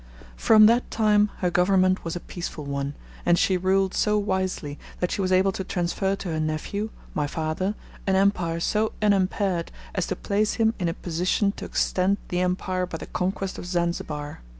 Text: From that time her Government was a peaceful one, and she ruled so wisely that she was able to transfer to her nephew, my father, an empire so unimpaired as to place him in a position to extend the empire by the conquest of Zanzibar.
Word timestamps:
From 0.35 0.65
that 0.65 0.89
time 0.89 1.29
her 1.41 1.51
Government 1.51 2.03
was 2.03 2.15
a 2.15 2.19
peaceful 2.19 2.63
one, 2.65 2.95
and 3.23 3.37
she 3.37 3.55
ruled 3.55 3.93
so 3.93 4.17
wisely 4.17 4.79
that 4.99 5.11
she 5.11 5.21
was 5.21 5.31
able 5.31 5.51
to 5.51 5.63
transfer 5.63 6.15
to 6.15 6.29
her 6.29 6.39
nephew, 6.39 6.89
my 7.13 7.27
father, 7.27 7.75
an 8.07 8.15
empire 8.15 8.59
so 8.59 8.93
unimpaired 8.99 9.71
as 9.93 10.07
to 10.07 10.15
place 10.15 10.53
him 10.53 10.73
in 10.79 10.89
a 10.89 10.95
position 10.95 11.51
to 11.51 11.65
extend 11.65 12.17
the 12.29 12.39
empire 12.41 12.87
by 12.87 12.97
the 12.97 13.05
conquest 13.05 13.59
of 13.59 13.67
Zanzibar. 13.67 14.41